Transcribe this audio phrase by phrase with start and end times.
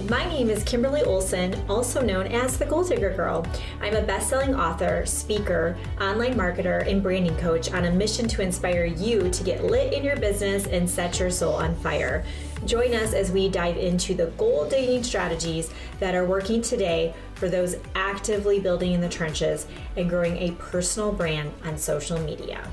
[0.00, 3.46] My name is Kimberly Olson, also known as the Goal Digger Girl.
[3.82, 8.40] I'm a best selling author, speaker, online marketer, and branding coach on a mission to
[8.40, 12.24] inspire you to get lit in your business and set your soul on fire.
[12.64, 17.50] Join us as we dive into the gold digging strategies that are working today for
[17.50, 22.66] those actively building in the trenches and growing a personal brand on social media.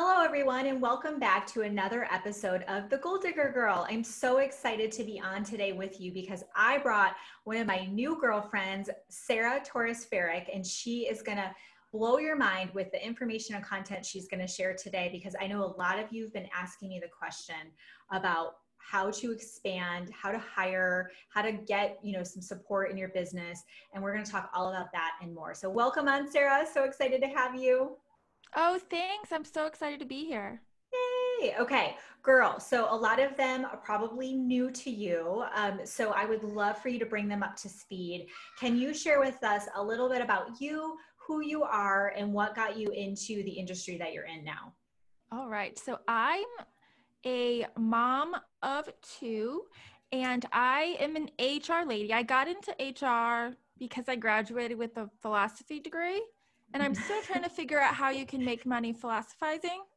[0.00, 3.84] Hello, everyone, and welcome back to another episode of The Goal Digger Girl.
[3.90, 7.84] I'm so excited to be on today with you because I brought one of my
[7.86, 11.52] new girlfriends, Sarah Torres Ferrick, and she is going to
[11.90, 15.48] blow your mind with the information and content she's going to share today because I
[15.48, 17.72] know a lot of you have been asking me the question
[18.12, 22.96] about how to expand, how to hire, how to get, you know, some support in
[22.96, 25.54] your business, and we're going to talk all about that and more.
[25.54, 27.96] So welcome on Sarah, so excited to have you.
[28.56, 29.30] Oh, thanks.
[29.32, 30.60] I'm so excited to be here.
[31.40, 31.54] Yay.
[31.60, 32.58] Okay, girl.
[32.58, 35.44] So a lot of them are probably new to you.
[35.54, 38.26] Um, so I would love for you to bring them up to speed.
[38.58, 42.56] Can you share with us a little bit about you, who you are, and what
[42.56, 44.72] got you into the industry that you're in now?
[45.30, 45.78] All right.
[45.78, 46.46] So I'm
[47.26, 48.88] a mom of
[49.20, 49.62] two,
[50.10, 52.14] and I am an HR lady.
[52.14, 56.22] I got into HR because I graduated with a philosophy degree
[56.74, 59.80] and I'm still trying to figure out how you can make money philosophizing.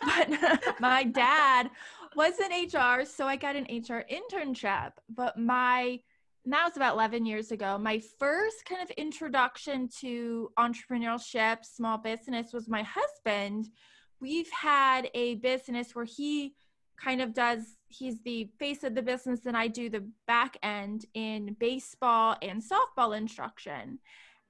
[0.00, 0.30] But
[0.80, 1.68] my dad
[2.14, 4.92] was in HR, so I got an HR internship.
[5.08, 6.00] But my
[6.48, 7.76] that was about 11 years ago.
[7.76, 13.68] My first kind of introduction to entrepreneurship, small business was my husband.
[14.20, 16.54] We've had a business where he
[16.96, 21.04] kind of does he's the face of the business and I do the back end
[21.14, 23.98] in baseball and softball instruction.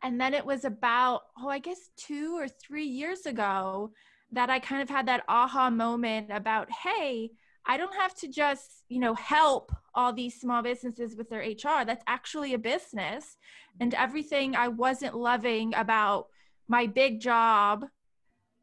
[0.03, 3.93] And then it was about, oh, I guess two or three years ago
[4.33, 7.31] that I kind of had that aha moment about, hey,
[7.67, 11.85] I don't have to just, you know, help all these small businesses with their HR.
[11.85, 13.37] That's actually a business.
[13.81, 16.27] And everything I wasn't loving about
[16.69, 17.87] my big job,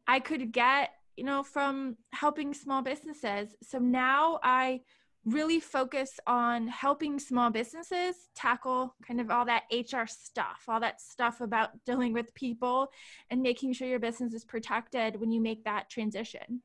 [0.08, 3.56] I could get, you know, from helping small businesses.
[3.62, 4.82] So now I
[5.26, 11.02] really focus on helping small businesses tackle kind of all that HR stuff, all that
[11.02, 12.90] stuff about dealing with people
[13.30, 16.62] and making sure your business is protected when you make that transition.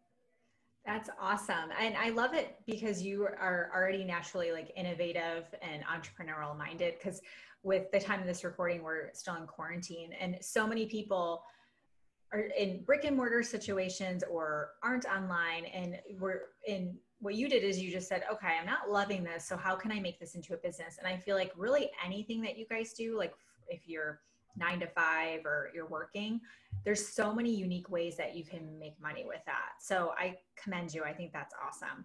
[0.84, 1.70] That's awesome.
[1.78, 7.20] And I love it because you are already naturally like innovative and entrepreneurial minded because
[7.62, 11.42] with the time of this recording we're still in quarantine and so many people
[12.32, 17.64] are in brick and mortar situations or aren't online and we're in what you did
[17.64, 19.46] is you just said, okay, I'm not loving this.
[19.46, 20.98] So how can I make this into a business?
[20.98, 23.34] And I feel like really anything that you guys do, like
[23.68, 24.20] if you're
[24.56, 26.40] nine to five or you're working,
[26.84, 29.72] there's so many unique ways that you can make money with that.
[29.80, 31.02] So I commend you.
[31.04, 32.04] I think that's awesome.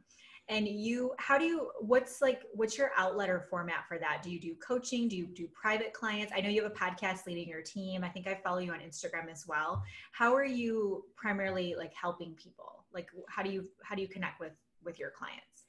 [0.50, 4.22] And you, how do you, what's like, what's your outlet or format for that?
[4.24, 5.08] Do you do coaching?
[5.08, 6.34] Do you do private clients?
[6.36, 8.04] I know you have a podcast leading your team.
[8.04, 9.84] I think I follow you on Instagram as well.
[10.12, 12.84] How are you primarily like helping people?
[12.94, 14.52] Like, how do you, how do you connect with
[14.84, 15.66] with your clients?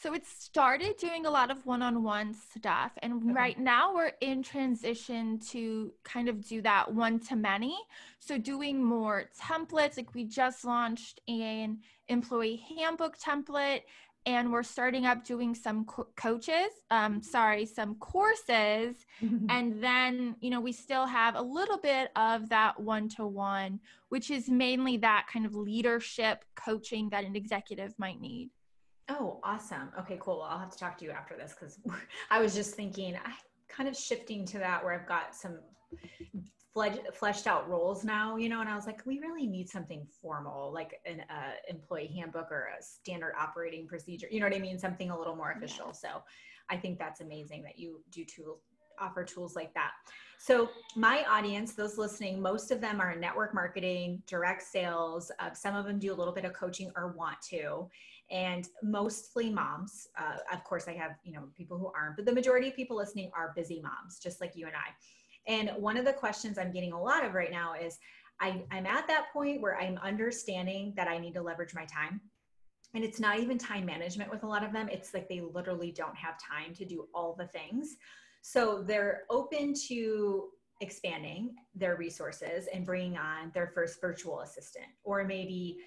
[0.00, 3.32] So it started doing a lot of one-on-one stuff and okay.
[3.32, 7.76] right now we're in transition to kind of do that one to many.
[8.20, 13.80] So doing more templates like we just launched an employee handbook template
[14.26, 19.06] and we're starting up doing some co- coaches um, sorry some courses
[19.48, 24.48] and then you know we still have a little bit of that one-to-one which is
[24.48, 28.50] mainly that kind of leadership coaching that an executive might need
[29.10, 29.90] Oh, awesome.
[29.98, 30.40] Okay, cool.
[30.40, 31.78] Well, I'll have to talk to you after this because
[32.30, 33.32] I was just thinking, I
[33.68, 35.58] kind of shifting to that where I've got some
[36.74, 40.72] fleshed out roles now, you know, and I was like, we really need something formal,
[40.72, 44.28] like an uh, employee handbook or a standard operating procedure.
[44.30, 44.78] You know what I mean?
[44.78, 45.86] Something a little more official.
[45.86, 45.92] Yeah.
[45.92, 46.08] So
[46.70, 48.60] I think that's amazing that you do tool,
[49.00, 49.92] offer tools like that.
[50.38, 55.32] So my audience, those listening, most of them are in network marketing, direct sales.
[55.40, 57.88] Uh, some of them do a little bit of coaching or want to
[58.30, 60.08] and mostly moms.
[60.16, 62.96] Uh, of course, I have you know people who aren't, but the majority of people
[62.96, 64.90] listening are busy moms, just like you and I.
[65.46, 67.98] And one of the questions I'm getting a lot of right now is,
[68.40, 72.20] I, I'm at that point where I'm understanding that I need to leverage my time.
[72.94, 74.88] And it's not even time management with a lot of them.
[74.90, 77.96] It's like they literally don't have time to do all the things.
[78.42, 80.48] So they're open to
[80.80, 85.78] expanding their resources and bringing on their first virtual assistant or maybe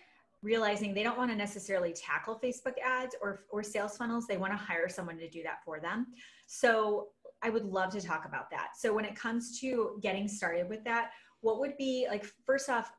[0.44, 4.27] realizing they don't want to necessarily tackle Facebook ads or, or sales funnels.
[4.27, 6.07] They want to hire someone to do that for them.
[6.48, 7.09] So
[7.44, 8.78] I would love to talk about that.
[8.78, 11.12] So when it comes to getting started with that,
[11.42, 12.92] what would be like, first off,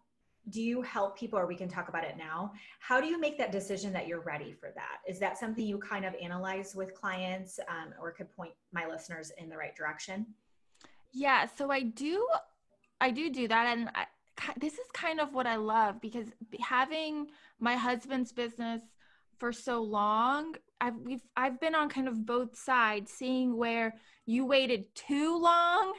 [0.51, 3.39] do you help people or we can talk about it now how do you make
[3.39, 6.95] that decision that you're ready for that is that something you kind of analyze with
[6.95, 10.27] clients um, or could point my listeners in the right direction
[11.13, 12.27] yeah so i do
[13.01, 14.07] i do do that and I,
[14.59, 16.27] this is kind of what i love because
[16.61, 17.29] having
[17.61, 18.83] my husband's business
[19.39, 23.95] for so long I've we've I've been on kind of both sides, seeing where
[24.27, 25.93] you waited too long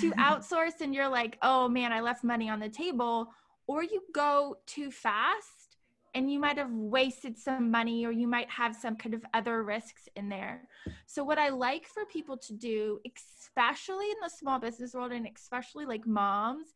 [0.00, 3.28] to outsource and you're like, oh man, I left money on the table,
[3.66, 5.76] or you go too fast
[6.14, 9.62] and you might have wasted some money or you might have some kind of other
[9.62, 10.62] risks in there.
[11.04, 15.28] So, what I like for people to do, especially in the small business world and
[15.36, 16.68] especially like moms,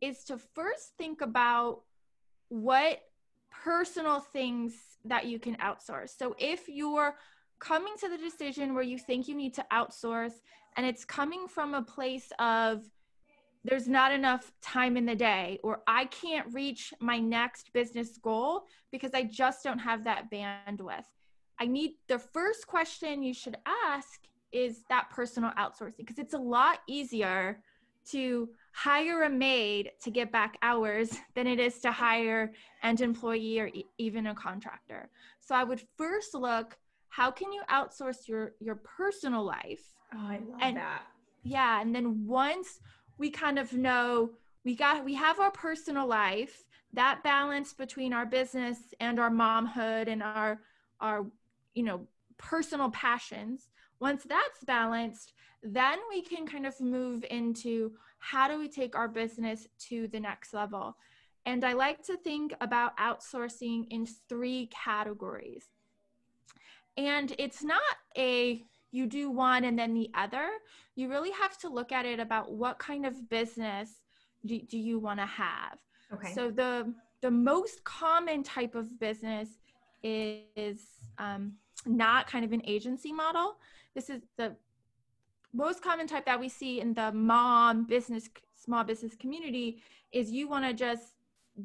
[0.00, 1.82] is to first think about
[2.48, 3.02] what
[3.50, 4.72] personal things
[5.04, 6.16] that you can outsource.
[6.16, 7.16] So, if you're
[7.60, 10.32] coming to the decision where you think you need to outsource
[10.76, 12.84] and it's coming from a place of
[13.64, 18.64] there's not enough time in the day or i can't reach my next business goal
[18.90, 21.04] because i just don't have that bandwidth
[21.60, 23.56] i need the first question you should
[23.86, 24.20] ask
[24.52, 27.60] is that personal outsourcing because it's a lot easier
[28.06, 32.52] to hire a maid to get back hours than it is to hire
[32.82, 35.10] an employee or e- even a contractor.
[35.40, 39.94] So i would first look how can you outsource your your personal life?
[40.14, 41.02] Oh i love and, that.
[41.42, 42.80] yeah and then once
[43.18, 44.30] we kind of know
[44.64, 50.08] we got we have our personal life that balance between our business and our momhood
[50.08, 50.60] and our
[51.00, 51.26] our
[51.74, 52.06] you know
[52.38, 53.68] personal passions
[54.00, 55.32] once that's balanced
[55.62, 60.20] then we can kind of move into how do we take our business to the
[60.20, 60.96] next level.
[61.46, 65.66] And i like to think about outsourcing in three categories.
[66.96, 67.80] And it's not
[68.16, 68.62] a
[68.92, 70.48] you do one and then the other.
[70.96, 74.00] You really have to look at it about what kind of business
[74.44, 75.78] do, do you want to have.
[76.12, 76.32] Okay.
[76.34, 76.92] So the
[77.22, 79.48] the most common type of business
[80.02, 80.80] is
[81.18, 81.52] um,
[81.86, 83.56] not kind of an agency model.
[83.94, 84.56] This is the
[85.52, 89.82] most common type that we see in the mom business small business community
[90.12, 91.14] is you want to just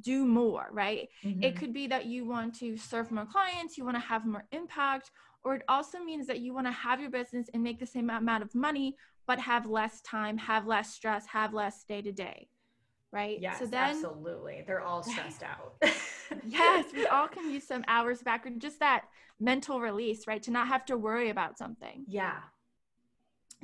[0.02, 1.10] do more right?
[1.24, 1.44] Mm-hmm.
[1.44, 4.46] it could be that you want to serve more clients you want to have more
[4.52, 5.12] impact
[5.44, 8.10] or it also means that you want to have your business and make the same
[8.10, 8.96] amount of money
[9.28, 12.48] but have less time have less stress have less day to day
[13.16, 15.74] right yes so then, absolutely they're all stressed out
[16.46, 19.06] yes we all can use some hours back or just that
[19.40, 22.40] mental release right to not have to worry about something yeah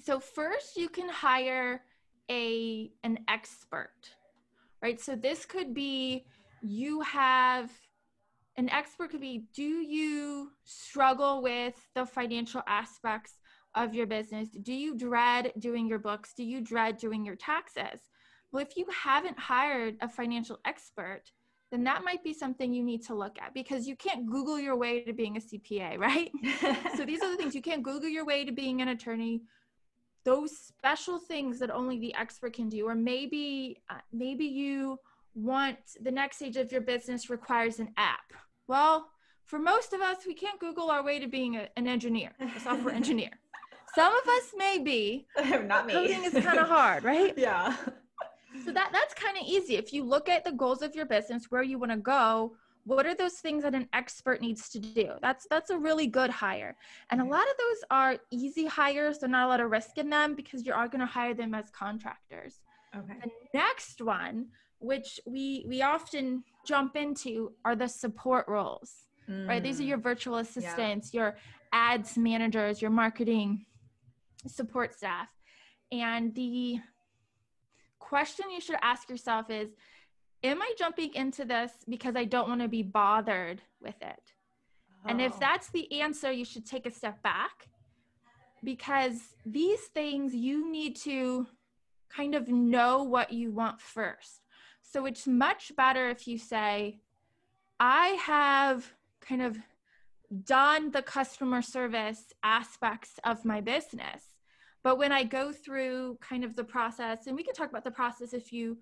[0.02, 1.82] so first you can hire
[2.30, 4.16] a an expert
[4.82, 6.26] right so this could be
[6.62, 7.70] you have
[8.56, 13.34] an expert could be do you struggle with the financial aspects
[13.76, 14.50] of your business?
[14.50, 16.34] Do you dread doing your books?
[16.36, 18.10] Do you dread doing your taxes?
[18.52, 21.24] Well, if you haven't hired a financial expert,
[21.72, 24.76] then that might be something you need to look at because you can't Google your
[24.76, 26.32] way to being a CPA, right?
[26.98, 29.42] so these are the things you can't Google your way to being an attorney.
[30.24, 35.00] Those special things that only the expert can do, or maybe uh, maybe you
[35.34, 38.34] want the next stage of your business requires an app.
[38.68, 39.10] Well,
[39.46, 42.60] for most of us, we can't Google our way to being a, an engineer, a
[42.60, 43.32] software engineer.
[43.96, 45.26] Some of us may be.
[45.66, 45.94] Not me.
[45.94, 47.34] Coding is kind of hard, right?
[47.36, 47.76] Yeah.
[48.66, 49.76] So that that's kind of easy.
[49.76, 53.06] If you look at the goals of your business, where you want to go, what
[53.06, 55.12] are those things that an expert needs to do?
[55.22, 56.76] That's that's a really good hire.
[57.10, 59.20] And a lot of those are easy hires.
[59.20, 61.54] There's not a lot of risk in them because you are going to hire them
[61.54, 62.60] as contractors.
[62.96, 63.14] Okay.
[63.24, 64.48] The next one
[64.82, 69.48] which we we often jump into are the support roles mm.
[69.48, 70.04] right these are your mm.
[70.04, 71.22] virtual assistants yeah.
[71.22, 71.38] your
[71.72, 73.66] ads managers your marketing
[74.48, 75.30] support staff
[75.92, 76.80] and the
[78.12, 79.70] question you should ask yourself is
[80.44, 84.26] am i jumping into this because i don't want to be bothered with it
[85.06, 85.10] oh.
[85.10, 85.38] and if oh.
[85.46, 87.68] that's the answer you should take a step back
[88.64, 91.48] because these things you need to
[92.10, 94.42] kind of know what you want first
[94.92, 97.00] so it's much better if you say,
[97.80, 98.92] I have
[99.22, 99.58] kind of
[100.44, 104.31] done the customer service aspects of my business.
[104.84, 107.92] But when I go through kind of the process, and we can talk about the
[107.92, 108.78] process if you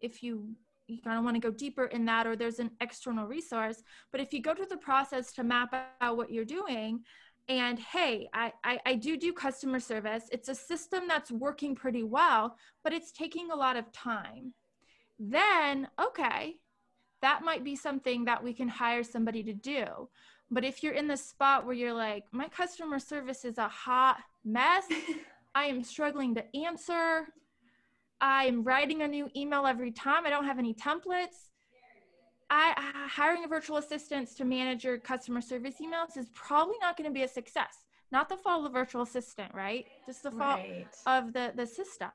[0.00, 0.54] if you
[0.86, 3.80] you kind of want to go deeper in that or there's an external resource
[4.10, 6.98] but if you go through the process to map out what you're doing
[7.48, 12.02] and hey I, I, I do do customer service it's a system that's working pretty
[12.02, 14.52] well but it's taking a lot of time
[15.20, 16.56] then okay,
[17.20, 20.08] that might be something that we can hire somebody to do.
[20.50, 24.16] But if you're in the spot where you're like, my customer service is a hot
[24.44, 24.84] mess,
[25.54, 27.26] I am struggling to answer,
[28.20, 31.50] I'm writing a new email every time, I don't have any templates,
[32.50, 36.96] I uh, hiring a virtual assistant to manage your customer service emails is probably not
[36.96, 37.84] going to be a success.
[38.12, 39.86] Not the fault of the virtual assistant, right?
[40.04, 40.86] Just the fault Right.
[41.06, 42.10] of the the system.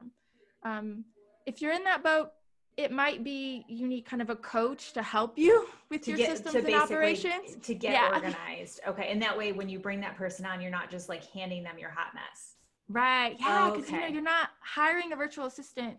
[0.64, 1.06] Um,
[1.46, 2.32] if you're in that boat,
[2.76, 6.18] it might be you need kind of a coach to help you with to your
[6.18, 7.56] get systems and operations.
[7.66, 8.10] to get Yeah.
[8.14, 8.82] organized.
[8.86, 11.64] Okay, and that way, when you bring that person on, you're not just like handing
[11.64, 12.55] them your hot mess.
[12.88, 13.36] Right.
[13.40, 15.98] Yeah, oh, because you know you're not hiring a virtual assistant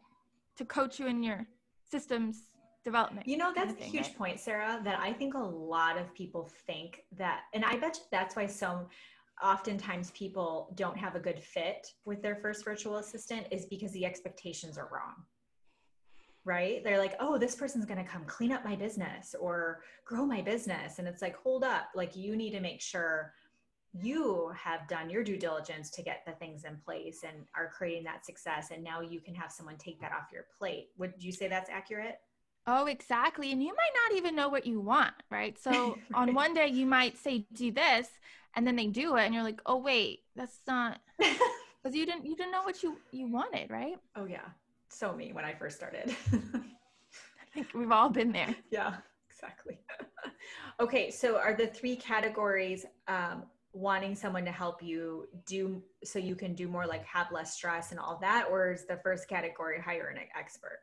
[0.57, 1.47] to coach you in your
[1.90, 2.43] systems
[2.85, 3.26] development.
[3.26, 4.19] You know, kind that's of a huge right?
[4.19, 8.02] point, Sarah, that I think a lot of people think that, and I bet you
[8.11, 8.88] that's why so
[9.43, 14.07] oftentimes people don't have a good fit with their first virtual assistant is because the
[14.07, 15.25] expectations are wrong.
[16.45, 16.85] Right?
[16.85, 20.40] They're like, oh, this person's going to come clean up my business or grow my
[20.40, 21.00] business.
[21.00, 23.35] And it's like, hold up, like you need to make sure
[24.02, 28.04] you have done your due diligence to get the things in place and are creating
[28.04, 28.70] that success.
[28.70, 30.88] And now you can have someone take that off your plate.
[30.98, 32.18] Would you say that's accurate?
[32.66, 33.52] Oh, exactly.
[33.52, 35.58] And you might not even know what you want, right?
[35.58, 38.08] So on one day you might say do this
[38.54, 42.26] and then they do it and you're like, "Oh, wait, that's not cuz you didn't
[42.26, 44.48] you didn't know what you you wanted, right?" Oh yeah,
[44.88, 46.14] so me when I first started.
[46.32, 48.54] I think we've all been there.
[48.70, 48.96] yeah,
[49.30, 49.78] exactly.
[50.80, 53.44] okay, so are the three categories um,
[53.76, 57.90] wanting someone to help you do so you can do more like have less stress
[57.90, 60.80] and all that, or is the first category hire an expert?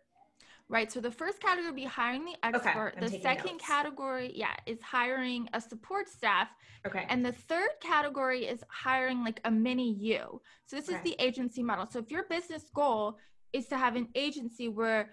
[0.70, 0.92] Right.
[0.92, 2.94] So the first category would be hiring the expert.
[2.96, 3.66] I'm the second notes.
[3.66, 6.50] category, yeah, is hiring a support staff.
[6.86, 7.06] Okay.
[7.10, 10.42] And the third category is hiring like a mini you.
[10.68, 11.88] So this is the agency model.
[11.90, 13.18] So if your business goal
[13.52, 15.10] is to have an agency where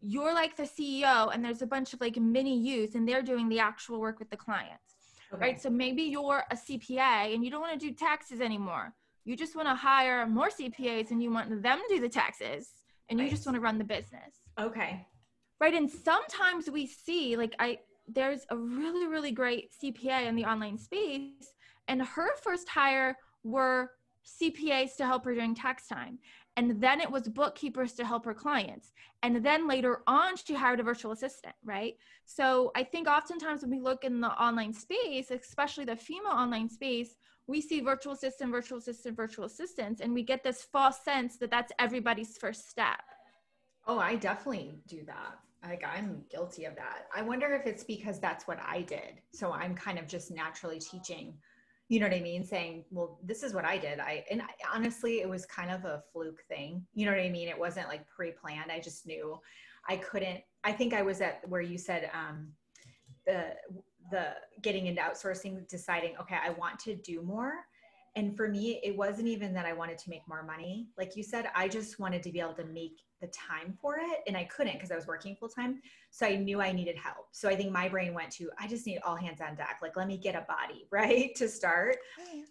[0.00, 3.48] you're like the CEO and there's a bunch of like mini yous and they're doing
[3.48, 4.91] the actual work with the clients.
[5.32, 5.40] Okay.
[5.40, 5.62] Right.
[5.62, 8.94] So maybe you're a CPA and you don't want to do taxes anymore.
[9.24, 12.68] You just want to hire more CPAs and you want them to do the taxes
[13.08, 15.06] and you just want to run the business Okay.
[15.60, 20.44] right and sometimes we see like i there's a really really great cpa in the
[20.44, 21.52] online space
[21.88, 23.90] and her first hire were
[24.24, 26.18] cpas to help her during tax time
[26.56, 28.92] and then it was bookkeepers to help her clients
[29.22, 33.70] and then later on she hired a virtual assistant right so i think oftentimes when
[33.70, 37.16] we look in the online space especially the female online space
[37.46, 41.50] we see virtual assistant virtual assistant virtual assistants and we get this false sense that
[41.50, 43.00] that's everybody's first step
[43.86, 45.38] Oh, I definitely do that.
[45.64, 47.06] Like I'm guilty of that.
[47.14, 49.20] I wonder if it's because that's what I did.
[49.32, 51.34] So I'm kind of just naturally teaching,
[51.92, 52.42] you know what I mean?
[52.42, 54.00] Saying, well, this is what I did.
[54.00, 56.86] I, and I, honestly, it was kind of a fluke thing.
[56.94, 57.48] You know what I mean?
[57.48, 58.72] It wasn't like pre-planned.
[58.72, 59.38] I just knew
[59.86, 62.48] I couldn't, I think I was at where you said, um,
[63.26, 63.48] the,
[64.10, 64.28] the
[64.62, 67.52] getting into outsourcing, deciding, okay, I want to do more.
[68.16, 70.88] And for me, it wasn't even that I wanted to make more money.
[70.96, 74.20] Like you said, I just wanted to be able to make the time for it.
[74.26, 75.80] And I couldn't because I was working full time.
[76.10, 77.28] So I knew I needed help.
[77.32, 79.78] So I think my brain went to, I just need all hands on deck.
[79.80, 81.34] Like, let me get a body, right?
[81.36, 81.96] To start.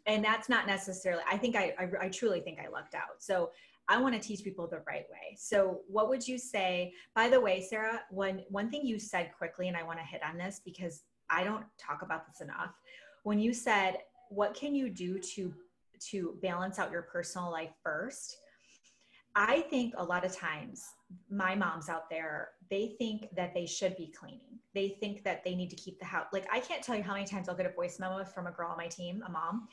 [0.08, 3.20] And that's not necessarily, I think I, I, I truly think I lucked out.
[3.20, 3.52] So
[3.88, 5.36] I want to teach people the right way.
[5.38, 6.94] So what would you say?
[7.14, 10.22] By the way, Sarah, one, one thing you said quickly, and I want to hit
[10.24, 12.72] on this because I don't talk about this enough.
[13.24, 13.98] When you said,
[14.30, 15.54] what can you do to
[16.10, 18.38] to balance out your personal life first
[19.36, 20.84] i think a lot of times
[21.30, 24.40] my moms out there they think that they should be cleaning.
[24.74, 27.14] They think that they need to keep the house like i can't tell you how
[27.14, 29.68] many times i'll get a voice memo from a girl on my team a mom.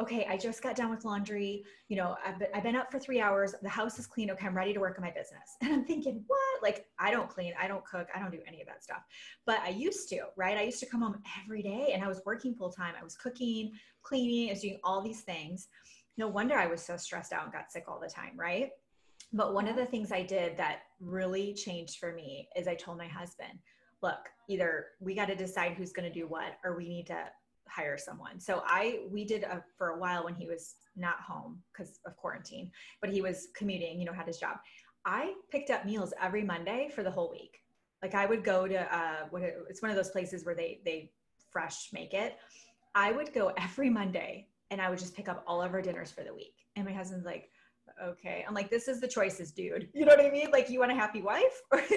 [0.00, 2.98] Okay i just got done with laundry you know i've been, I've been up for
[2.98, 5.56] three hours the house is clean okay i'm ready to work on my business.
[5.62, 6.62] And i'm thinking what?
[6.62, 9.02] Like i don't clean i don't cook i don't do any of that stuff.
[9.46, 10.58] But i used to right?
[10.58, 13.14] I used to come home every day and i was working full time i was
[13.16, 15.68] cooking cleaning i was doing all these things.
[16.16, 18.70] No wonder i was so stressed out and got sick all the time right
[19.32, 22.98] but one of the things i did that really changed for me is i told
[22.98, 23.58] my husband
[24.02, 27.24] look either we got to decide who's going to do what or we need to
[27.70, 28.40] hire someone.
[28.40, 32.16] So i we did a, for a while when he was not home because of
[32.16, 32.70] quarantine
[33.00, 34.56] but he was commuting you know had his job.
[35.04, 37.62] I picked up meals every monday for the whole week.
[38.02, 41.12] Like i would go to uh what it's one of those places where they they
[41.50, 42.36] fresh make it.
[42.94, 46.10] I would go every monday and i would just pick up all of our dinners
[46.10, 46.54] for the week.
[46.76, 47.50] And my husband's like
[48.02, 50.78] okay i'm like this is the choices dude you know what i mean like you
[50.78, 51.62] want a happy wife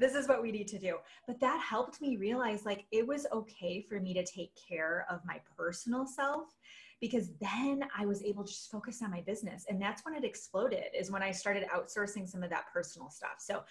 [0.00, 3.26] this is what we need to do but that helped me realize like it was
[3.32, 6.56] okay for me to take care of my personal self
[7.00, 9.64] because then I was able to just focus on my business.
[9.68, 13.36] And that's when it exploded, is when I started outsourcing some of that personal stuff.
[13.38, 13.62] So,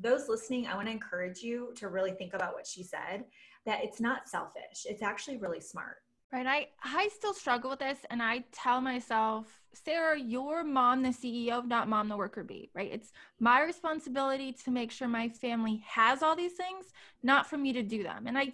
[0.00, 3.24] those listening, I want to encourage you to really think about what she said
[3.66, 5.96] that it's not selfish, it's actually really smart.
[6.30, 6.46] Right.
[6.46, 11.66] I, I still struggle with this and I tell myself, Sarah, you're mom, the CEO,
[11.66, 12.90] not mom, the worker bee, right?
[12.92, 16.92] It's my responsibility to make sure my family has all these things,
[17.22, 18.26] not for me to do them.
[18.26, 18.52] And I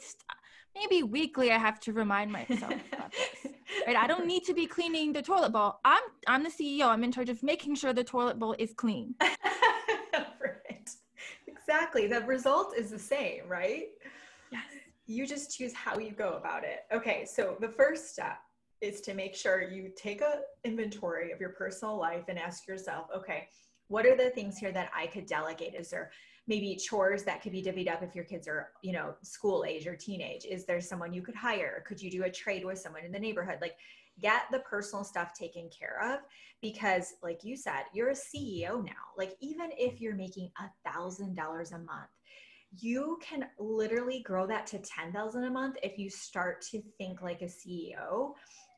[0.77, 3.53] maybe weekly I have to remind myself about this.
[3.87, 3.97] Right.
[3.97, 5.81] I don't need to be cleaning the toilet bowl.
[5.85, 6.87] I'm I'm the CEO.
[6.87, 9.15] I'm in charge of making sure the toilet bowl is clean.
[9.21, 10.89] right.
[11.47, 12.07] Exactly.
[12.07, 13.89] The result is the same, right?
[15.07, 16.81] You just choose how you go about it.
[16.93, 18.39] Okay, so the first step
[18.81, 23.07] is to make sure you take a inventory of your personal life and ask yourself,
[23.17, 23.49] okay,
[23.89, 25.75] what are the things here that I could delegate?
[25.75, 26.11] Is there
[26.47, 29.87] maybe chores that could be divvied up if your kids are, you know, school age
[29.87, 30.45] or teenage?
[30.45, 31.85] Is there someone you could hire?
[31.87, 33.59] Could you do a trade with someone in the neighborhood?
[33.61, 33.77] Like
[34.21, 36.21] get the personal stuff taken care of
[36.63, 38.93] because like you said, you're a CEO now.
[39.17, 42.11] Like even if you're making a thousand dollars a month,
[42.81, 47.43] you can literally grow that to 10,000 a month if you start to think like
[47.43, 48.33] a CEO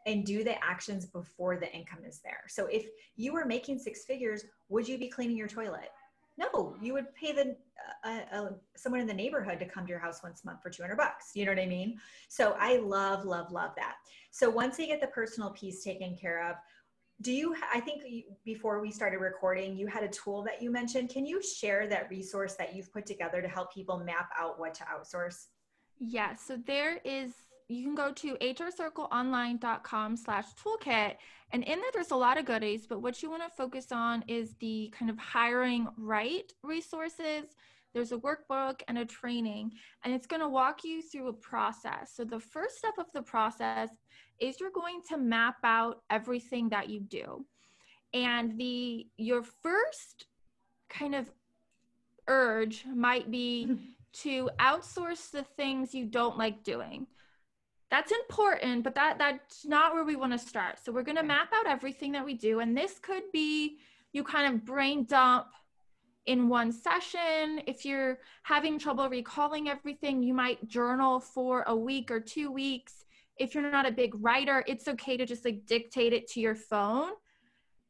[0.07, 2.45] and do the actions before the income is there.
[2.49, 2.87] So if
[3.17, 5.91] you were making six figures, would you be cleaning your toilet?
[6.39, 7.57] No, you would pay the
[8.05, 10.71] uh, uh, someone in the neighborhood to come to your house once a month for
[10.71, 11.31] 200 bucks.
[11.35, 11.99] You know what I mean?
[12.29, 13.97] So I love, love, love that.
[14.31, 16.57] So once you get the personal piece taken care of,
[17.23, 18.03] do you i think
[18.45, 21.09] before we started recording you had a tool that you mentioned.
[21.09, 24.75] Can you share that resource that you've put together to help people map out what
[24.75, 25.47] to outsource?
[25.99, 27.33] Yeah so there is
[27.69, 31.15] you can go to hrcircleonline.com slash toolkit
[31.53, 34.23] and in there there's a lot of goodies but what you want to focus on
[34.29, 37.47] is the kind of hiring right resources
[37.97, 39.73] there's a workbook and a training
[40.05, 43.23] and it's going to walk you through a process so the first step of the
[43.23, 43.89] process
[44.41, 47.45] is you're going to map out everything that you do.
[48.13, 50.27] And the your first
[50.89, 51.31] kind of
[52.29, 53.77] urge might be
[54.13, 57.07] to outsource the things you don't like doing.
[57.91, 60.79] That's important, but that that's not where we want to start.
[60.83, 63.79] So we're going to map out everything that we do and this could be
[64.13, 65.47] you kind of brain dump
[66.27, 67.63] in one session.
[67.67, 73.07] If you're having trouble recalling everything, you might journal for a week or 2 weeks
[73.39, 76.55] if you're not a big writer, it's okay to just like dictate it to your
[76.55, 77.11] phone.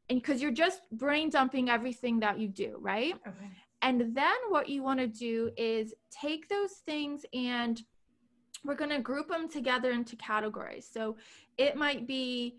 [0.08, 3.14] And because you're just brain dumping everything that you do, right?
[3.26, 3.50] Okay.
[3.82, 7.80] And then what you want to do is take those things and
[8.64, 10.88] we're going to group them together into categories.
[10.92, 11.16] So
[11.58, 12.56] it might be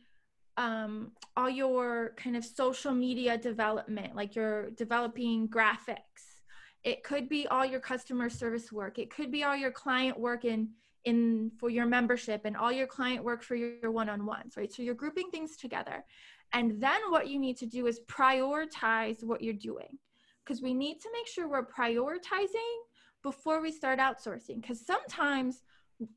[0.57, 6.41] um, all your kind of social media development, like you're developing graphics.
[6.83, 8.97] It could be all your customer service work.
[8.97, 10.69] It could be all your client work in
[11.05, 14.93] in for your membership and all your client work for your one-on-ones right so you're
[14.93, 16.03] grouping things together
[16.51, 19.97] and then what you need to do is prioritize what you're doing
[20.43, 22.75] because we need to make sure we're prioritizing
[23.23, 25.63] before we start outsourcing because sometimes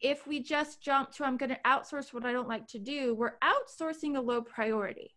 [0.01, 3.15] if we just jump to i'm going to outsource what i don't like to do
[3.15, 5.15] we're outsourcing a low priority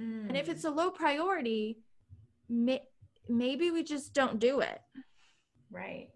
[0.00, 0.28] mm.
[0.28, 1.78] and if it's a low priority
[2.48, 2.82] may-
[3.28, 4.80] maybe we just don't do it
[5.70, 6.08] right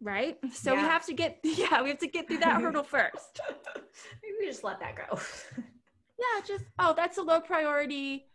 [0.00, 0.36] right?
[0.52, 0.82] So yeah.
[0.82, 3.40] we have to get yeah, we have to get through that hurdle first.
[4.22, 5.18] Maybe we just let that go.
[5.58, 8.26] yeah, just oh, that's a low priority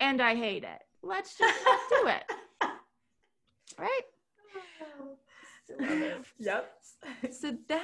[0.00, 0.80] and I hate it.
[1.02, 2.24] Let's just let's do it.
[3.78, 4.02] Right?
[6.38, 6.72] yep.
[7.30, 7.80] so then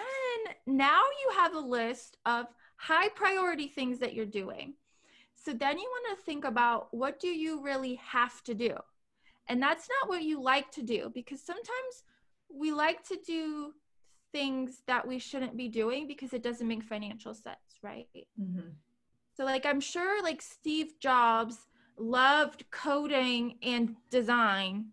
[0.66, 4.75] now you have a list of high priority things that you're doing.
[5.35, 8.75] So then you want to think about what do you really have to do?
[9.49, 12.03] And that's not what you like to do because sometimes
[12.49, 13.75] we like to do
[14.33, 18.09] things that we shouldn't be doing because it doesn't make financial sense, right?
[18.40, 18.70] Mm-hmm.
[19.37, 21.68] So, like, I'm sure like Steve Jobs
[21.99, 24.87] loved coding and design,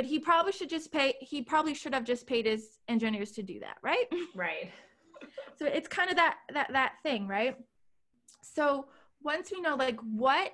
[0.00, 3.42] but he probably should just pay, he probably should have just paid his engineers to
[3.42, 4.06] do that, right?
[4.34, 4.72] Right.
[5.58, 7.54] so it's kind of that, that, that thing, right?
[8.40, 8.86] So
[9.22, 10.52] once we know like what,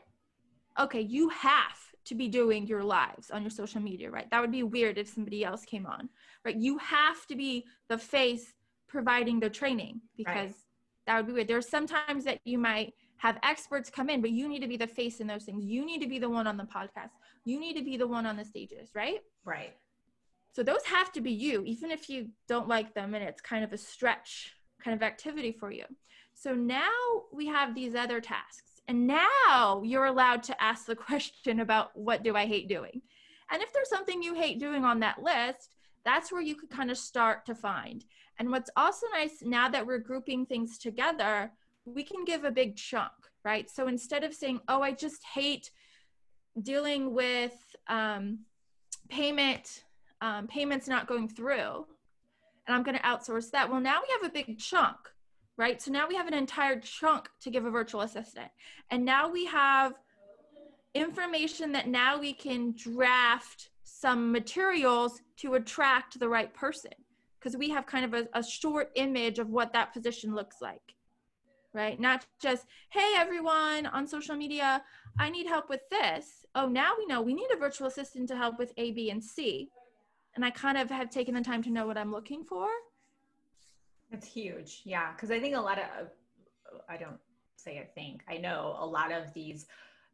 [0.81, 4.29] okay, you have to be doing your lives on your social media, right?
[4.33, 6.09] That would be weird if somebody else came on,
[6.45, 6.57] right?
[6.57, 8.53] You have to be the face
[8.89, 10.55] providing the training because right.
[11.07, 11.47] that would be weird.
[11.47, 14.89] There's sometimes that you might have experts come in, but you need to be the
[14.89, 15.65] face in those things.
[15.65, 17.11] You need to be the one on the podcast.
[17.47, 19.21] You need to be the one on the stages, right?
[19.45, 19.75] Right.
[20.53, 23.65] So those have to be you, even if you don't like them and it's kind
[23.65, 25.85] of a stretch kind of activity for you.
[26.35, 26.91] So now
[27.33, 32.23] we have these other tasks and now you're allowed to ask the question about what
[32.23, 33.01] do I hate doing?
[33.51, 36.91] And if there's something you hate doing on that list, that's where you could kind
[36.91, 38.05] of start to find.
[38.39, 41.53] And what's also nice now that we're grouping things together,
[41.85, 43.13] we can give a big chunk,
[43.45, 43.71] right?
[43.71, 45.71] So instead of saying, oh, I just hate
[46.63, 47.55] dealing with
[47.89, 48.41] um,
[49.09, 49.85] payment,
[50.21, 51.87] um, payments not going through,
[52.67, 53.71] and I'm going to outsource that.
[53.71, 54.97] Well, now we have a big chunk
[55.57, 55.81] right?
[55.81, 58.49] So now we have an entire chunk to give a virtual assistant.
[58.91, 59.95] And now we have
[60.95, 66.93] information that now we can draft some materials to attract the right person
[67.39, 70.95] because we have kind of a, a, short image of what that position looks like
[71.77, 72.01] right?
[72.01, 74.83] Not just hey everyone on social media
[75.19, 76.45] i need help with this.
[76.55, 79.23] Oh now we know we need a virtual assistant to help with a b and
[79.23, 79.71] c.
[80.35, 82.67] And i kind of have taken the time to know what i'm looking for.
[84.11, 84.83] That's huge.
[84.85, 86.09] Yeah because i think a lot of
[86.89, 87.19] i don't
[87.57, 89.67] say i think i know a lot of these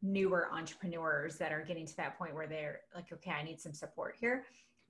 [0.03, 3.73] newer entrepreneurs that are getting to that point where they're like, okay, I need some
[3.73, 4.45] support here.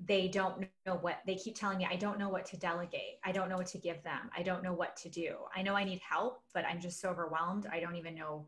[0.07, 3.19] They don't know what they keep telling me, I don't know what to delegate.
[3.25, 4.31] I don't know what to give them.
[4.37, 5.37] I don't know what to do.
[5.55, 7.67] I know I need help, but I'm just so overwhelmed.
[7.71, 8.47] I don't even know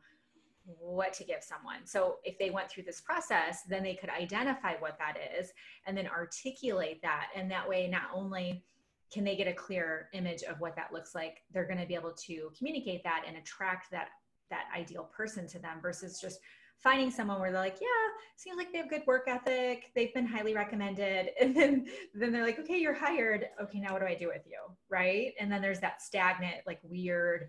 [0.65, 1.85] what to give someone.
[1.85, 5.53] So if they went through this process, then they could identify what that is
[5.87, 7.29] and then articulate that.
[7.37, 8.65] And that way, not only
[9.13, 11.95] can they get a clear image of what that looks like, they're going to be
[11.95, 14.09] able to communicate that and attract that
[14.51, 16.39] that ideal person to them versus just
[16.83, 17.89] finding someone where they're like, yeah,
[18.37, 19.91] seems like they have good work ethic.
[19.95, 21.31] They've been highly recommended.
[21.41, 23.47] And then, then they're like, okay, you're hired.
[23.63, 24.59] Okay, now what do I do with you?
[24.91, 25.33] Right.
[25.41, 27.49] And then there's that stagnant, like weird,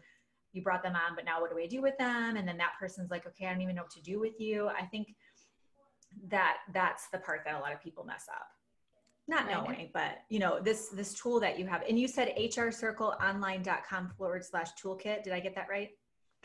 [0.54, 2.38] you brought them on, but now what do I do with them?
[2.38, 4.70] And then that person's like, okay, I don't even know what to do with you.
[4.70, 5.14] I think
[6.30, 8.48] that that's the part that a lot of people mess up.
[9.28, 14.14] Not knowing, but you know, this this tool that you have, and you said hrcircleonline.com
[14.18, 15.24] forward slash toolkit.
[15.24, 15.90] Did I get that right?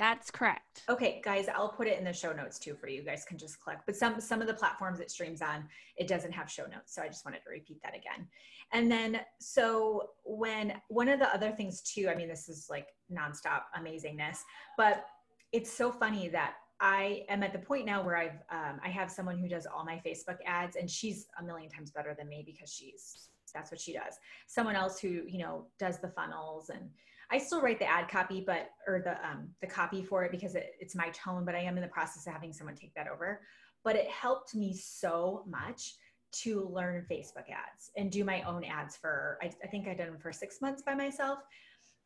[0.01, 0.83] That's correct.
[0.89, 3.03] Okay, guys, I'll put it in the show notes too for you.
[3.03, 3.77] guys can just click.
[3.85, 6.95] But some some of the platforms it streams on, it doesn't have show notes.
[6.95, 8.27] So I just wanted to repeat that again.
[8.73, 12.87] And then so when one of the other things too, I mean, this is like
[13.13, 14.39] nonstop amazingness,
[14.79, 15.05] but
[15.53, 19.11] it's so funny that I am at the point now where I've um, I have
[19.11, 22.43] someone who does all my Facebook ads, and she's a million times better than me
[22.47, 24.15] because she's that's what she does.
[24.47, 26.89] Someone else who you know does the funnels and
[27.33, 30.55] I still write the ad copy, but or the um, the copy for it because
[30.55, 31.45] it, it's my tone.
[31.45, 33.43] But I am in the process of having someone take that over.
[33.85, 35.95] But it helped me so much
[36.33, 39.39] to learn Facebook ads and do my own ads for.
[39.43, 41.39] I, I think I did them for six months by myself,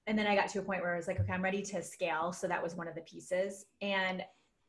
[0.07, 1.83] and then I got to a point where I was like, okay, I'm ready to
[1.83, 2.33] scale.
[2.33, 4.23] So that was one of the pieces, and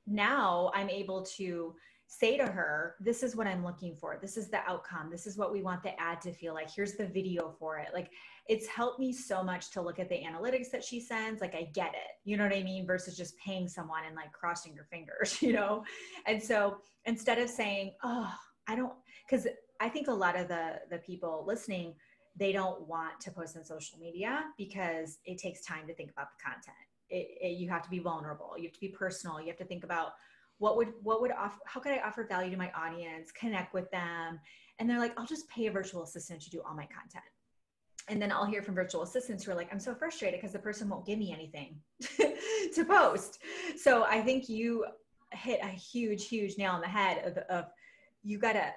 [0.07, 1.75] now I'm able to
[2.07, 4.17] say to her, This is what I'm looking for.
[4.21, 5.09] This is the outcome.
[5.09, 6.69] This is what we want the ad to feel like.
[6.73, 7.89] Here's the video for it.
[7.93, 8.11] Like,
[8.47, 11.41] it's helped me so much to look at the analytics that she sends.
[11.41, 12.19] Like, I get it.
[12.23, 12.85] You know what I mean?
[12.85, 15.83] Versus just paying someone and like crossing your fingers, you know?
[16.25, 18.31] And so instead of saying, Oh,
[18.67, 18.93] I don't,
[19.27, 19.47] because
[19.79, 21.95] I think a lot of the the people listening,
[22.37, 26.27] they don't want to post on social media because it takes time to think about
[26.37, 26.75] the content.
[27.09, 28.53] It, it, you have to be vulnerable.
[28.57, 29.39] You have to be personal.
[29.39, 30.13] You have to think about
[30.57, 33.89] what would what would offer how could i offer value to my audience connect with
[33.91, 34.39] them?
[34.79, 37.23] And they're like i'll just pay a virtual assistant to do all my content.
[38.07, 40.59] And then i'll hear from virtual assistants who are like i'm so frustrated because the
[40.59, 41.79] person won't give me anything
[42.73, 43.39] to post.
[43.77, 44.85] So i think you
[45.31, 47.65] hit a huge huge nail on the head of, of
[48.23, 48.73] you gotta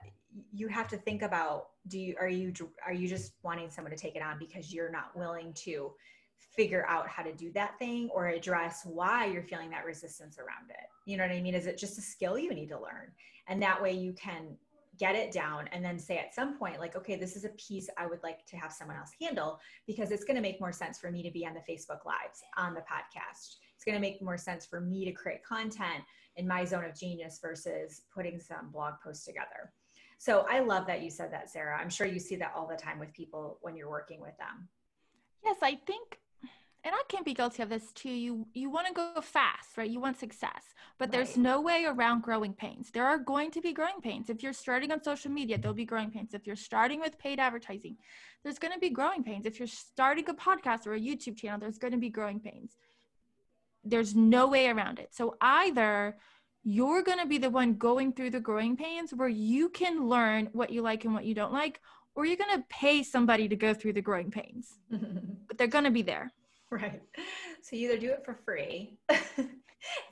[0.52, 2.52] you have to think about do you are you
[2.84, 5.92] are you just wanting someone to take it on because you're not willing to
[6.38, 10.70] figure out how to do that thing or address why you're feeling that resistance around
[10.70, 10.88] it.
[11.06, 11.54] You know what I mean?
[11.54, 13.12] Is it just a skill you need to learn?
[13.48, 14.56] And that way you can
[14.98, 17.88] get it down and then say at some point, like, okay, this is a piece
[17.96, 20.98] I would like to have someone else handle because it's going to make more sense
[20.98, 23.56] for me to be on the Facebook Lives, on the podcast.
[23.74, 26.02] It's going to make more sense for me to create content
[26.36, 29.72] in my zone of genius versus putting some blog posts together.
[30.18, 31.78] So I love that you said that, Sarah.
[31.80, 34.68] I'm sure you see that all the time with people when you're working with them.
[35.44, 36.18] Yes, I think
[36.88, 38.08] and I can be guilty of this too.
[38.08, 39.90] You you want to go fast, right?
[39.90, 41.44] You want success, but there's right.
[41.50, 42.90] no way around growing pains.
[42.90, 44.30] There are going to be growing pains.
[44.30, 46.32] If you're starting on social media, there'll be growing pains.
[46.32, 47.98] If you're starting with paid advertising,
[48.42, 49.44] there's going to be growing pains.
[49.44, 52.78] If you're starting a podcast or a YouTube channel, there's going to be growing pains.
[53.84, 55.10] There's no way around it.
[55.12, 56.16] So either
[56.64, 60.48] you're going to be the one going through the growing pains where you can learn
[60.52, 61.80] what you like and what you don't like,
[62.14, 64.78] or you're going to pay somebody to go through the growing pains.
[64.90, 66.32] but they're going to be there.
[66.72, 67.00] Right.
[67.62, 69.48] So you either do it for free, suck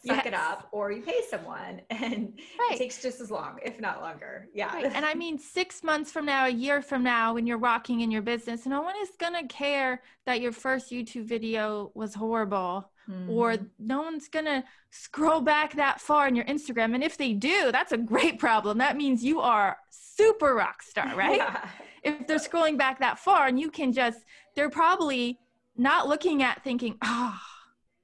[0.05, 0.27] yes.
[0.27, 2.73] it up, or you pay someone and right.
[2.73, 4.49] it takes just as long, if not longer.
[4.55, 4.75] Yeah.
[4.75, 4.87] Right.
[4.87, 8.11] And I mean, six months from now, a year from now, when you're rocking in
[8.11, 12.90] your business, no one is going to care that your first YouTube video was horrible.
[13.09, 13.31] Mm-hmm.
[13.31, 16.92] Or no one's gonna scroll back that far in your Instagram.
[16.92, 18.79] And if they do, that's a great problem.
[18.79, 21.37] That means you are super rock star, right?
[21.37, 21.69] Yeah.
[22.03, 24.25] If they're scrolling back that far and you can just,
[24.57, 25.38] they're probably
[25.78, 27.38] not looking at thinking, oh,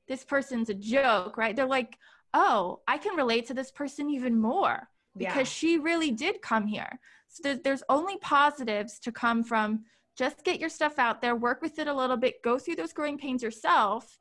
[0.09, 1.55] this person's a joke, right?
[1.55, 1.99] They're like,
[2.35, 5.45] oh, I can relate to this person even more because yeah.
[5.45, 6.99] she really did come here.
[7.29, 9.85] So there's, there's only positives to come from
[10.17, 12.93] just get your stuff out there, work with it a little bit, go through those
[12.93, 14.19] growing pains yourself,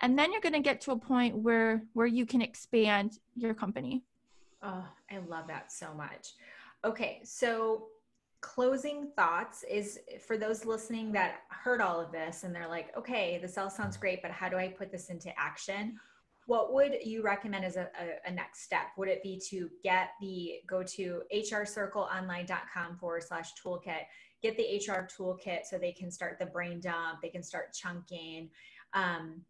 [0.00, 3.54] and then you're going to get to a point where where you can expand your
[3.54, 4.04] company
[4.62, 6.32] oh i love that so much
[6.84, 7.86] okay so
[8.44, 13.38] closing thoughts is for those listening that heard all of this and they're like okay
[13.40, 15.98] this all sounds great but how do i put this into action
[16.46, 18.88] what would you recommend as a, a, a, next step?
[18.98, 24.02] Would it be to get the go to hrcircleonline.com forward slash toolkit,
[24.42, 28.50] get the HR toolkit so they can start the brain dump, they can start chunking.
[28.92, 29.40] Um,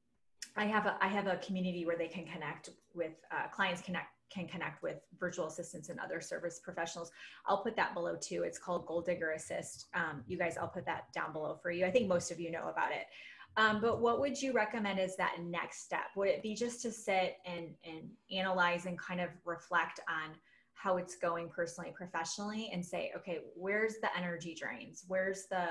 [0.57, 4.07] I have a I have a community where they can connect with uh, clients connect
[4.32, 7.10] can connect with virtual assistants and other service professionals.
[7.46, 8.42] I'll put that below too.
[8.44, 9.87] It's called Goal Digger Assist.
[9.94, 11.87] Um, you guys, I'll put that down below for you.
[11.87, 13.06] I think most of you know about it.
[13.56, 16.06] Um, but what would you recommend as that next step?
[16.16, 20.34] Would it be just to sit and, and analyze and kind of reflect on
[20.72, 25.04] how it's going personally, professionally, and say, okay, where's the energy drains?
[25.06, 25.66] Where's the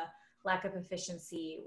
[0.45, 1.59] lack of efficiency?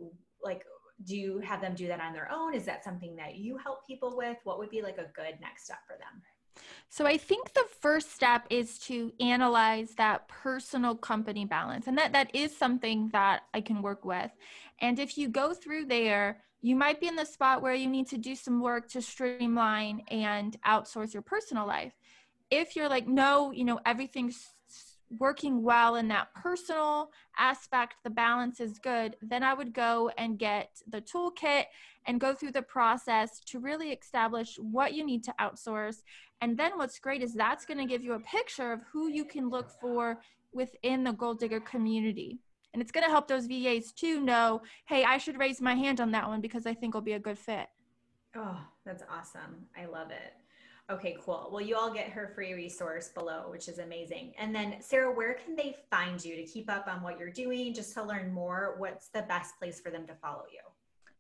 [0.43, 0.65] Like,
[1.05, 2.55] do you have them do that on their own?
[2.55, 4.39] Is that something that you help people with?
[4.45, 6.23] What would be like a good next step for them?
[6.89, 11.87] So I think the first step is to analyze that personal company balance.
[11.87, 14.31] And that that is something that I can work with.
[14.81, 18.09] And if you go through there, you might be in the spot where you need
[18.09, 21.93] to do some work to streamline and outsource your personal life.
[22.51, 24.56] If you're like, no, you know, everything's
[25.19, 30.39] working well in that personal aspect, the balance is good, then I would go and
[30.39, 31.65] get the toolkit
[32.07, 36.03] and go through the process to really establish what you need to outsource.
[36.41, 39.25] And then what's great is that's going to give you a picture of who you
[39.25, 40.21] can look for
[40.53, 42.39] within the Goal Digger community.
[42.73, 46.01] And it's going to help those VAs too know, hey, I should raise my hand
[46.01, 47.69] on that one because I think it'll be a good fit.
[48.37, 49.67] Oh, that's awesome.
[49.77, 50.35] I love it.
[50.89, 51.49] Okay, cool.
[51.53, 54.35] Well, you all get her free resource below, which is amazing.
[54.39, 57.75] And then, Sarah, where can they find you to keep up on what you're doing,
[57.75, 58.77] just to learn more?
[58.79, 60.61] What's the best place for them to follow you?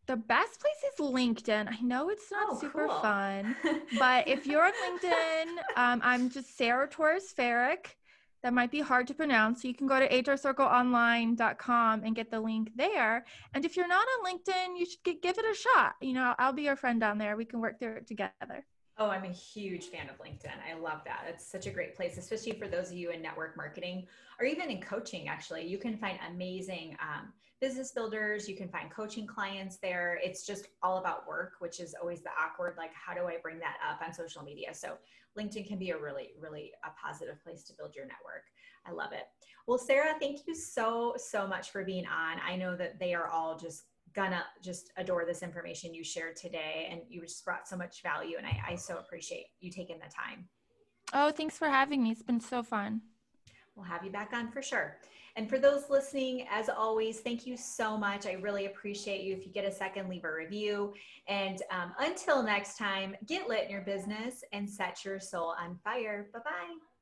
[0.06, 1.68] The best place is LinkedIn.
[1.68, 3.00] I know it's not oh, super cool.
[3.00, 3.56] fun,
[3.98, 7.96] but if you're on LinkedIn, um, I'm just Sarah Torres Ferrick.
[8.44, 9.62] That might be hard to pronounce.
[9.62, 13.24] So you can go to hrcircleonline.com and get the link there.
[13.52, 15.94] And if you're not on LinkedIn, you should get, give it a shot.
[16.00, 17.36] You know, I'll be your friend down there.
[17.36, 18.64] We can work through it together.
[18.98, 20.54] Oh, I'm a huge fan of LinkedIn.
[20.66, 21.26] I love that.
[21.28, 24.06] It's such a great place, especially for those of you in network marketing
[24.40, 25.28] or even in coaching.
[25.28, 27.30] Actually, you can find amazing um,
[27.60, 28.48] business builders.
[28.48, 30.18] You can find coaching clients there.
[30.24, 33.58] It's just all about work, which is always the awkward, like, how do I bring
[33.58, 34.72] that up on social media?
[34.72, 34.96] So
[35.38, 38.44] LinkedIn can be a really, really a positive place to build your network.
[38.86, 39.24] I love it.
[39.66, 42.38] Well, Sarah, thank you so, so much for being on.
[42.46, 43.84] I know that they are all just
[44.16, 48.36] gonna just adore this information you shared today and you just brought so much value
[48.38, 50.48] and I, I so appreciate you taking the time.
[51.12, 52.10] Oh, thanks for having me.
[52.10, 53.02] It's been so fun.
[53.76, 54.96] We'll have you back on for sure.
[55.36, 58.26] And for those listening, as always, thank you so much.
[58.26, 59.34] I really appreciate you.
[59.34, 60.94] If you get a second, leave a review.
[61.28, 65.78] And um, until next time, get lit in your business and set your soul on
[65.84, 66.28] fire.
[66.32, 66.95] Bye bye.